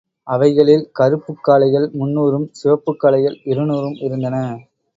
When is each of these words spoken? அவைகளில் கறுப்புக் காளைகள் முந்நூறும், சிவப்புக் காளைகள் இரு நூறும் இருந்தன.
அவைகளில் 0.27 0.85
கறுப்புக் 0.99 1.43
காளைகள் 1.43 1.85
முந்நூறும், 1.93 2.47
சிவப்புக் 2.51 2.99
காளைகள் 2.99 3.39
இரு 3.45 3.65
நூறும் 3.65 3.97
இருந்தன. 4.01 4.35